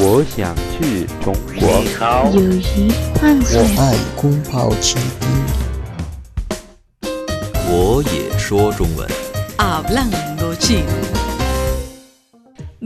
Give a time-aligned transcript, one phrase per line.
[0.00, 1.68] 我想去中国。
[2.32, 2.92] 友谊。
[3.20, 5.28] 我爱宫保鸡丁。
[7.68, 9.08] 我也说中文。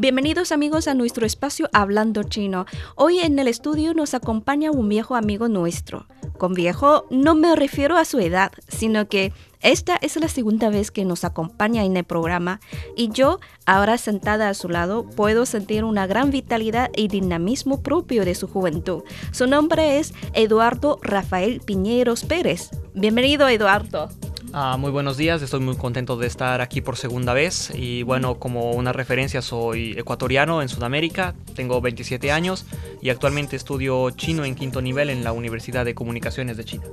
[0.03, 2.67] Bienvenidos amigos a nuestro espacio Hablando Chino.
[2.97, 6.07] Hoy en el estudio nos acompaña un viejo amigo nuestro.
[6.39, 10.91] Con viejo no me refiero a su edad, sino que esta es la segunda vez
[10.91, 12.59] que nos acompaña en el programa
[12.97, 18.25] y yo, ahora sentada a su lado, puedo sentir una gran vitalidad y dinamismo propio
[18.25, 19.05] de su juventud.
[19.31, 22.71] Su nombre es Eduardo Rafael Piñeros Pérez.
[22.93, 24.09] Bienvenido Eduardo.
[24.55, 28.39] Ah, muy buenos días, estoy muy contento de estar aquí por segunda vez y bueno,
[28.39, 32.67] como una referencia soy ecuatoriano en Sudamérica, tengo 27 años
[33.01, 36.85] y actualmente estudio chino en quinto nivel en la Universidad de Comunicaciones de China.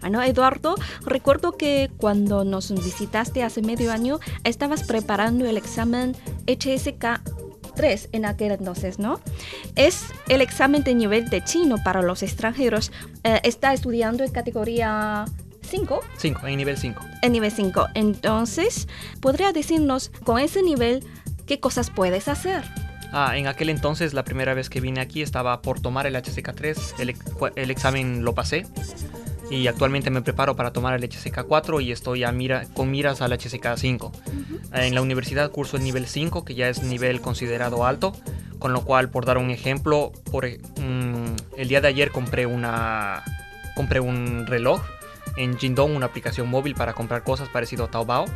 [0.00, 0.74] Bueno, Eduardo,
[1.04, 6.16] recuerdo que cuando nos visitaste hace medio año, estabas preparando el examen
[6.48, 7.20] HSK
[7.76, 9.20] 3 en aquel entonces, ¿no?
[9.76, 12.90] Es el examen de nivel de chino para los extranjeros.
[13.22, 15.26] Eh, está estudiando en categoría
[15.66, 17.00] 5, 5, en nivel 5.
[17.22, 17.88] en nivel 5.
[17.94, 18.88] Entonces,
[19.20, 21.04] ¿podría decirnos con ese nivel
[21.46, 22.64] qué cosas puedes hacer?
[23.12, 27.00] Ah, en aquel entonces, la primera vez que vine aquí estaba por tomar el HSK3,
[27.00, 27.16] el,
[27.54, 28.66] el examen lo pasé
[29.50, 33.32] y actualmente me preparo para tomar el HSK4 y estoy a mira, con miras al
[33.32, 34.10] HSK5.
[34.72, 38.12] En la universidad curso el nivel 5, que ya es nivel considerado alto,
[38.58, 43.22] con lo cual, por dar un ejemplo, por, mm, el día de ayer compré, una,
[43.76, 44.82] compré un reloj
[45.36, 48.26] en Jingdong, una aplicación móvil para comprar cosas parecido a Taobao.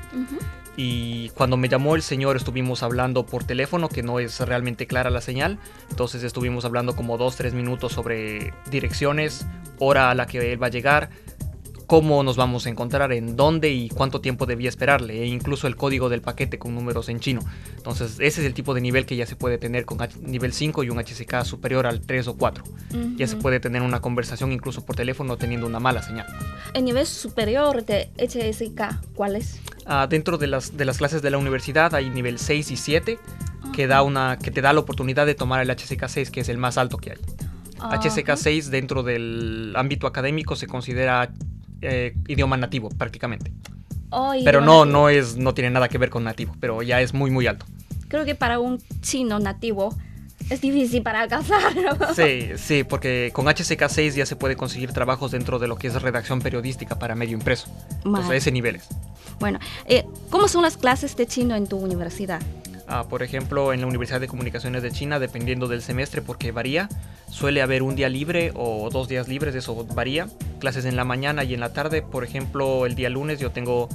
[0.77, 5.11] Y cuando me llamó el señor estuvimos hablando por teléfono, que no es realmente clara
[5.11, 5.59] la señal.
[5.91, 9.47] Entonces estuvimos hablando como 2-3 minutos sobre direcciones,
[9.79, 11.11] hora a la que él va a llegar,
[11.91, 15.75] cómo nos vamos a encontrar, en dónde y cuánto tiempo debía esperarle, e incluso el
[15.75, 17.41] código del paquete con números en chino.
[17.77, 20.85] Entonces ese es el tipo de nivel que ya se puede tener con nivel 5
[20.85, 22.63] y un HSK superior al 3 o 4.
[23.17, 26.29] Ya se puede tener una conversación incluso por teléfono teniendo una mala señal.
[26.75, 29.61] El nivel superior de HSK, ¿cuál es?
[29.85, 33.19] Ah, dentro de las, de las clases de la universidad hay nivel 6 y 7
[33.75, 36.49] que, da una, que te da la oportunidad de tomar el HSK 6, que es
[36.49, 37.19] el más alto que hay.
[37.81, 41.33] HSK 6 dentro del ámbito académico se considera
[41.83, 43.53] eh, idioma nativo prácticamente.
[44.11, 44.85] Oh, Pero no, nativo.
[44.87, 47.67] no, es, no tiene nada que ver con nativo, pero ya es muy muy alto.
[48.09, 49.95] Creo que para un chino nativo
[50.49, 51.75] es difícil para alcanzar.
[51.77, 51.97] ¿no?
[52.15, 55.87] Sí, sí, porque con HSK 6 ya se puede conseguir trabajos dentro de lo que
[55.87, 57.69] es redacción periodística para medio impreso.
[57.99, 58.37] Entonces, Vale.
[58.37, 58.89] ese nivel es.
[59.39, 62.41] Bueno, eh, ¿cómo son las clases de chino en tu universidad?
[62.89, 66.89] Ah, por ejemplo, en la Universidad de Comunicaciones de China, dependiendo del semestre, porque varía,
[67.31, 70.27] suele haber un día libre o dos días libres, eso varía.
[70.61, 73.89] Clases en la mañana y en la tarde, por ejemplo, el día lunes yo tengo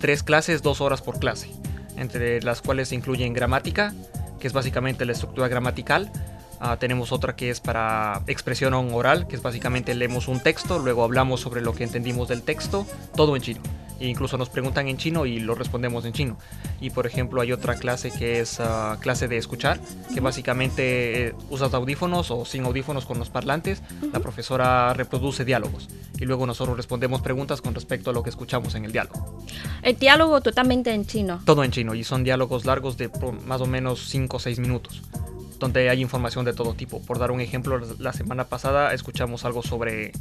[0.00, 1.50] tres clases, dos horas por clase,
[1.96, 3.92] entre las cuales se incluyen gramática,
[4.40, 6.10] que es básicamente la estructura gramatical.
[6.58, 11.04] Ah, tenemos otra que es para expresión oral, que es básicamente leemos un texto, luego
[11.04, 13.60] hablamos sobre lo que entendimos del texto, todo en chino.
[14.00, 16.38] E incluso nos preguntan en chino y lo respondemos en chino.
[16.80, 19.80] Y por ejemplo hay otra clase que es ah, clase de escuchar,
[20.12, 23.82] que básicamente eh, usas audífonos o sin audífonos con los parlantes,
[24.12, 25.88] la profesora reproduce diálogos
[26.18, 29.44] y luego nosotros respondemos preguntas con respecto a lo que escuchamos en el diálogo.
[29.82, 31.40] El diálogo totalmente en chino.
[31.44, 33.10] Todo en chino y son diálogos largos de
[33.46, 35.02] más o menos 5 o 6 minutos,
[35.58, 37.00] donde hay información de todo tipo.
[37.02, 40.12] Por dar un ejemplo, la semana pasada escuchamos algo sobre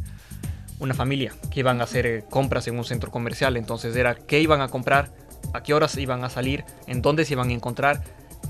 [0.84, 4.40] una familia que iban a hacer eh, compras en un centro comercial, entonces era qué
[4.40, 5.12] iban a comprar,
[5.54, 8.02] a qué horas iban a salir, en dónde se iban a encontrar,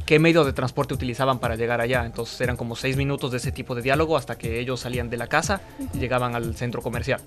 [0.06, 2.06] qué medio de transporte utilizaban para llegar allá.
[2.06, 5.18] Entonces eran como 6 minutos de ese tipo de diálogo hasta que ellos salían de
[5.18, 5.62] la casa
[5.94, 7.22] y llegaban al centro comercial.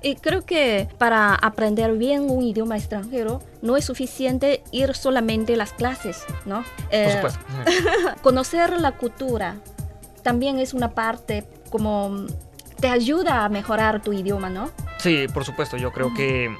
[0.00, 5.56] Y creo que para aprender bien un idioma extranjero no es suficiente ir solamente a
[5.56, 6.62] las clases, ¿no?
[6.62, 7.40] Por Eh, supuesto.
[8.22, 9.56] conocer la cultura
[10.22, 12.26] también es una parte como
[12.80, 14.70] te ayuda a mejorar tu idioma, ¿no?
[14.98, 16.54] Sí, por supuesto, yo creo que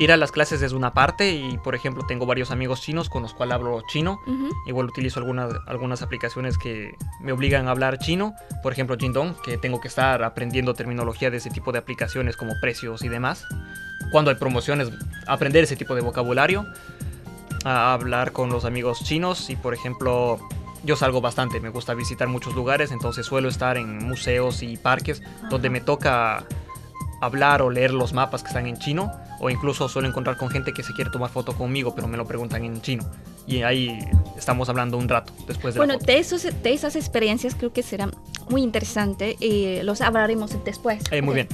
[0.00, 3.22] ir a las clases es una parte y por ejemplo tengo varios amigos chinos con
[3.22, 4.18] los cuales hablo chino.
[4.66, 9.58] Igual utilizo algunas, algunas aplicaciones que me obligan a hablar chino, por ejemplo Jingdong, que
[9.58, 13.44] tengo que estar aprendiendo terminología de ese tipo de aplicaciones como precios y demás.
[14.10, 14.90] Cuando hay promociones,
[15.26, 16.64] aprender ese tipo de vocabulario,
[17.64, 20.40] a hablar con los amigos chinos y por ejemplo
[20.84, 25.22] yo salgo bastante, me gusta visitar muchos lugares, entonces suelo estar en museos y parques
[25.50, 26.44] donde me toca
[27.20, 30.72] hablar o leer los mapas que están en chino o incluso suelo encontrar con gente
[30.72, 33.04] que se quiere tomar foto conmigo pero me lo preguntan en chino
[33.46, 33.98] y ahí
[34.38, 36.12] estamos hablando un rato después de Bueno, la foto.
[36.12, 38.12] de, esos, de esas experiencias creo que serán
[38.48, 41.02] muy interesantes y los hablaremos después.
[41.10, 41.48] Eh, muy bien.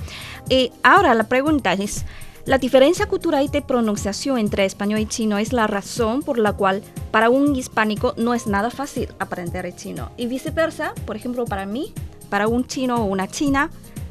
[0.48, 2.04] Y ahora la pregunta es,
[2.46, 6.52] La diferencia cultural y de pronunciación entre español y chino es la razón por la
[6.52, 10.12] cual para un hispánico no es nada fácil aprender el chino.
[10.16, 11.92] Y viceversa, por ejemplo, para mí,
[12.30, 13.70] para un chino o una china,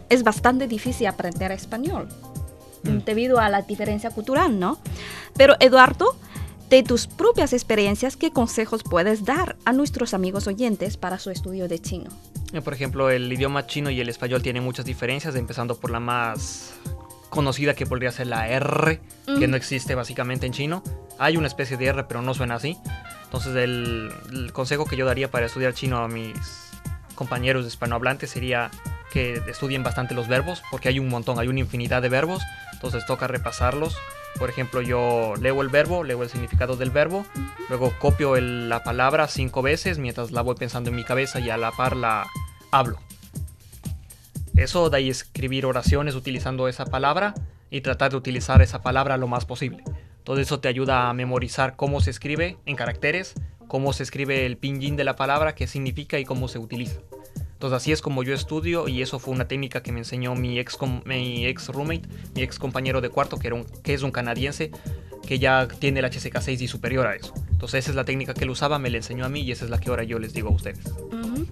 [0.09, 2.09] es bastante difícil aprender español
[2.83, 2.99] Mm.
[3.05, 4.77] debido a la diferencia cultural, ¿no?
[5.35, 6.15] Pero Eduardo,
[6.69, 11.67] de tus propias experiencias, ¿qué consejos puedes dar a nuestros amigos oyentes para su estudio
[11.67, 12.11] de chino?
[12.53, 15.99] Eh, Por ejemplo, el idioma chino y el español tienen muchas diferencias, empezando por la
[15.99, 16.73] más
[17.30, 19.01] conocida que podría ser la R,
[19.39, 20.83] que no existe básicamente en chino.
[21.19, 22.77] Hay una especie de R, pero no suena así.
[23.24, 26.72] Entonces, el, el consejo que yo daría para estudiar chino a mis
[27.16, 28.69] compañeros hispanohablantes sería
[29.12, 32.42] que estudien bastante los verbos, porque hay un montón, hay una infinidad de verbos,
[32.74, 33.98] entonces toca repasarlos.
[34.38, 37.25] Por ejemplo, yo leo el verbo, leo el significado del verbo,
[37.69, 41.50] luego copio el- la palabra cinco veces mientras la voy pensando en mi cabeza y
[41.50, 42.28] a la par la
[42.71, 43.00] hablo.
[44.56, 47.34] Eso de ahí escribir oraciones utilizando esa palabra
[47.69, 49.84] y tratar de utilizar esa palabra lo más posible.
[50.24, 53.34] Todo eso te ayuda a memorizar cómo se escribe en caracteres,
[53.68, 57.00] cómo se escribe el pinyin de la palabra, qué significa y cómo se utiliza.
[57.54, 60.60] Entonces así es como yo estudio y eso fue una técnica que me enseñó mi
[60.60, 62.04] ex, mi ex roommate,
[62.36, 64.72] mi ex compañero de cuarto, que, era un- que es un canadiense,
[65.25, 67.34] que ya tiene el HCK6 y superior a eso.
[67.52, 69.66] Entonces esa es la técnica que él usaba, me la enseñó a mí y esa
[69.66, 70.84] es la que ahora yo les digo a ustedes,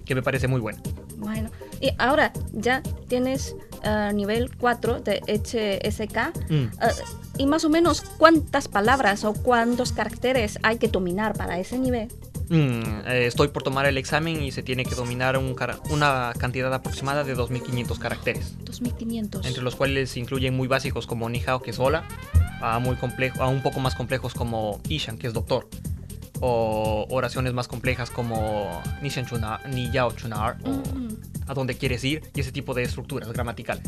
[0.04, 0.80] que me parece muy buena.
[1.16, 1.50] Bueno,
[1.80, 6.50] y ahora ya tienes eh, nivel 4 de HSK.
[6.50, 6.54] Mm.
[6.54, 6.70] eh,
[7.36, 12.08] y más o menos cuántas palabras o cuántos caracteres hay que dominar para ese nivel.
[12.48, 15.56] Mm, eh, estoy por tomar el examen y se tiene que dominar un
[15.90, 19.46] una cantidad aproximada de 2500 caracteres, 2500.
[19.46, 22.04] entre los cuales se incluyen muy básicos como ni hao, que es hola,
[22.60, 25.68] a, muy complejo, a un poco más complejos como ishan, que es doctor,
[26.40, 31.03] o oraciones más complejas como ni shan chuna, ni yao chunar, o.
[31.46, 33.84] a dónde quieres ir, y ese tipo de estructuras gramaticales.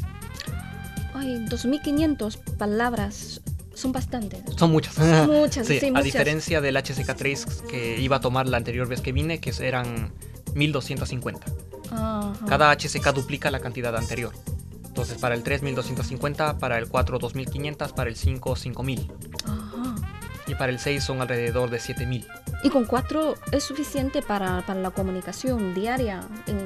[1.14, 3.40] Ay, 2500 palabras
[3.74, 4.40] son bastantes.
[4.56, 4.96] Son muchas.
[5.26, 6.04] Muchas, sí, a muchas.
[6.04, 10.12] diferencia del HCK3 que iba a tomar la anterior vez que vine, que eran
[10.54, 11.46] 1250.
[11.92, 12.32] Ajá.
[12.48, 14.32] Cada HCK duplica la cantidad anterior.
[14.86, 19.12] Entonces, para el 3, 1250, para el 4, 2500, para el 5, 5000.
[19.44, 19.94] Ajá.
[20.46, 22.26] Y para el 6 son alrededor de 7000.
[22.62, 26.65] Y con cuatro es suficiente para, para la comunicación diaria en-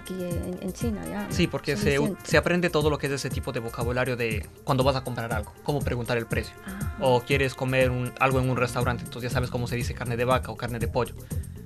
[0.00, 1.26] aquí en, en China, ¿ya?
[1.30, 4.82] Sí, porque se, se aprende todo lo que es ese tipo de vocabulario de cuando
[4.84, 6.54] vas a comprar algo, cómo preguntar el precio.
[6.66, 6.96] Ajá.
[7.00, 10.16] O quieres comer un- algo en un restaurante, entonces ya sabes cómo se dice carne
[10.16, 11.14] de vaca o carne de pollo.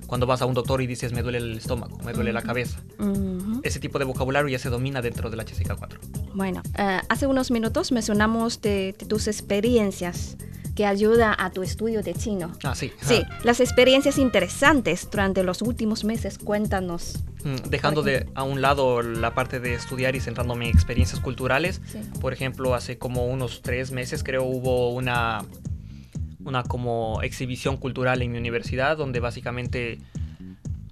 [0.06, 2.78] Cuando vas a un doctor y dices me duele el estómago, me duele la cabeza.
[3.62, 5.98] Ese tipo de vocabulario ya se domina dentro del HCK4.
[6.34, 10.36] Bueno, eh, hace unos minutos mencionamos de, de tus experiencias
[10.74, 12.50] que ayuda a tu estudio de chino.
[12.64, 12.90] Ah, sí.
[13.00, 13.38] Sí, Ah.
[13.44, 17.22] las experiencias interesantes durante los últimos meses, cuéntanos.
[17.44, 21.80] Mm, Dejando de a un lado la parte de estudiar y centrándome en experiencias culturales,
[21.86, 21.98] Sí.
[22.20, 25.44] por ejemplo, hace como unos tres meses creo hubo una,
[26.44, 29.98] una como exhibición cultural en mi universidad donde básicamente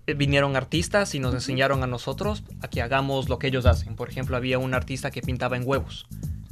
[0.07, 3.95] eh, vinieron artistas y nos enseñaron a nosotros a que hagamos lo que ellos hacen.
[3.97, 6.07] Por ejemplo, había un artista que pintaba en huevos,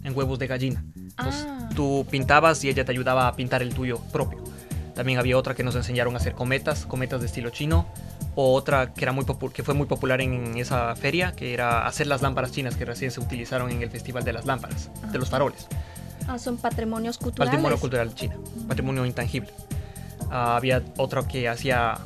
[0.04, 0.84] en huevos de gallina.
[0.96, 1.68] Entonces Ah.
[1.80, 4.44] Tú pintabas y ella te ayudaba a pintar el tuyo propio.
[4.94, 7.86] También había otra que nos enseñaron a hacer cometas, cometas de estilo chino.
[8.34, 9.24] O otra que, era muy
[9.54, 13.10] que fue muy popular en esa feria, que era hacer las lámparas chinas que recién
[13.10, 15.68] se utilizaron en el Festival de las Lámparas, de los faroles.
[16.28, 17.50] Ah, son patrimonios culturales.
[17.50, 18.36] Patrimonio cultural China,
[18.68, 19.50] patrimonio intangible.
[20.30, 21.96] Ah, había otro que hacía,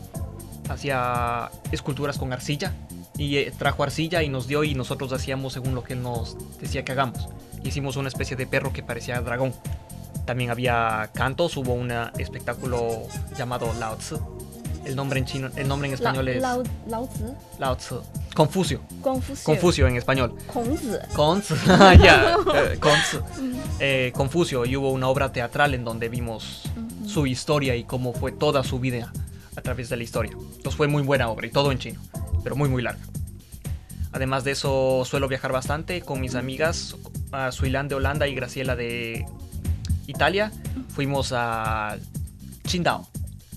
[0.68, 2.72] hacía esculturas con arcilla
[3.18, 6.36] y eh, trajo arcilla y nos dio y nosotros hacíamos según lo que él nos
[6.60, 7.28] decía que hagamos.
[7.64, 9.52] Hicimos una especie de perro que parecía dragón.
[10.26, 13.02] También había cantos, hubo un espectáculo
[13.36, 14.20] llamado Lao Tzu.
[14.84, 17.34] El nombre en chino, el nombre en español es Lao, Lao Tzu.
[17.58, 18.02] Lao Tzu.
[18.34, 18.80] Confucio.
[19.00, 19.44] Confucio.
[19.44, 20.34] Confucio en español.
[22.54, 23.18] Eh, Conz.
[23.80, 26.62] Eh, Confucio, y hubo una obra teatral en donde vimos
[27.06, 29.12] su historia y cómo fue toda su vida
[29.56, 30.32] a través de la historia.
[30.32, 32.00] Entonces fue muy buena obra y todo en chino,
[32.42, 33.02] pero muy muy larga.
[34.12, 36.96] Además de eso, suelo viajar bastante con mis amigas,
[37.34, 39.26] a Suilán de Holanda y Graciela de
[40.06, 40.52] Italia.
[40.88, 41.96] Fuimos a
[42.62, 43.06] Qingdao,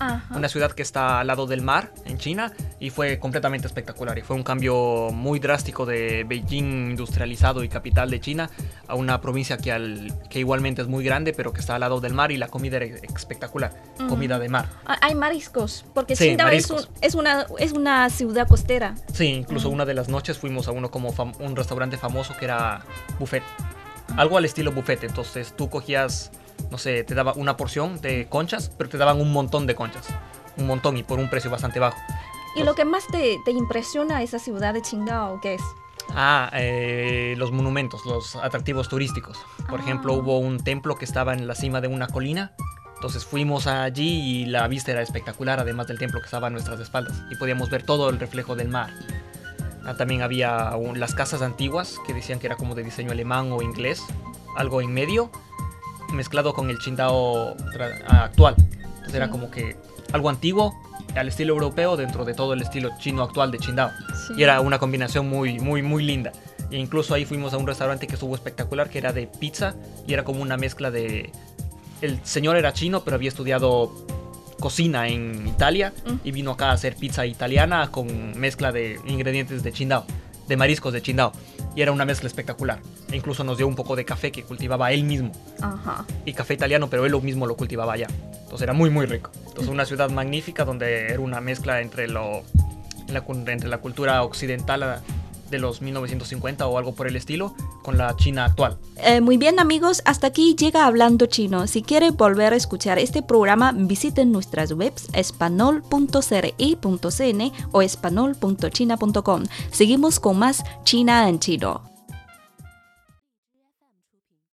[0.00, 0.34] Ajá.
[0.36, 4.22] una ciudad que está al lado del mar en China y fue completamente espectacular y
[4.22, 8.50] fue un cambio muy drástico de Beijing industrializado y capital de China
[8.86, 12.00] a una provincia que, al- que igualmente es muy grande pero que está al lado
[12.00, 13.72] del mar y la comida era espectacular,
[14.08, 14.66] comida de mar.
[14.86, 16.90] Ah, Hay mariscos, porque Sí, Qingdao es, un- mariscos.
[17.00, 18.94] es una, es una ciudad costera.
[19.12, 22.82] Sí, incluso una de las noches fuimos a uno como un restaurante famoso que era
[23.18, 23.42] buffet,
[24.18, 26.30] algo al estilo buffet, entonces tú cogías,
[26.70, 30.06] no sé, te daba una porción de conchas, pero te daban un montón de conchas,
[30.56, 31.96] un montón y por un precio bastante bajo.
[32.56, 35.62] Y lo que más te, te impresiona esa ciudad de Qingdao, ¿qué es?
[36.14, 39.38] Ah, eh, los monumentos, los atractivos turísticos.
[39.68, 39.82] Por Ah.
[39.82, 42.52] ejemplo, hubo un templo que estaba en la cima de una colina.
[42.94, 44.08] Entonces fuimos allí
[44.42, 47.22] y la vista era espectacular, además del templo que estaba a nuestras espaldas.
[47.30, 48.90] Y podíamos ver todo el reflejo del mar.
[49.88, 53.50] Ah, también había un- las casas antiguas que decían que era como de diseño alemán
[53.52, 54.02] o inglés.
[54.54, 55.30] Algo en medio,
[56.12, 58.54] mezclado con el ah, actual.
[58.58, 59.76] Entonces era como que
[60.12, 60.74] algo antiguo
[61.16, 63.90] al estilo europeo dentro de todo el estilo chino actual de Qingdao.
[64.26, 64.34] Sí.
[64.36, 66.32] Y era una combinación muy, muy, muy linda.
[66.70, 69.74] E incluso ahí fuimos a un restaurante que estuvo espectacular, que era de pizza
[70.06, 71.32] y era como una mezcla de...
[72.02, 73.90] El señor era chino, pero había estudiado
[74.60, 76.12] cocina en Italia Mm.
[76.24, 80.04] y vino acá a hacer pizza italiana con mezcla de ingredientes de Qingdao,
[80.48, 81.32] de mariscos de Qingdao.
[81.76, 82.80] Y era una mezcla espectacular.
[83.12, 85.30] E incluso nos dio un poco de café que cultivaba él mismo.
[85.60, 86.04] Ajá.
[86.24, 88.08] Y café italiano, pero él lo mismo lo cultivaba allá.
[88.32, 89.30] Entonces era muy, muy rico.
[89.46, 92.42] Entonces una ciudad magnífica donde era una mezcla entre, lo,
[93.08, 93.22] la,
[93.52, 95.02] entre la cultura occidental
[95.50, 98.78] de los 1950 o algo por el estilo con la China actual.
[98.96, 101.66] Eh, muy bien amigos, hasta aquí llega Hablando Chino.
[101.66, 109.44] Si quiere volver a escuchar este programa, visiten nuestras webs espanol.cri.cn o espanol.china.com.
[109.70, 111.97] Seguimos con más China en Chino.